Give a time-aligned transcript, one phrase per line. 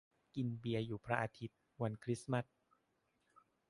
[0.35, 2.45] กินเบียร์อยู่พระอาทิตย์ วันคริสต์มาส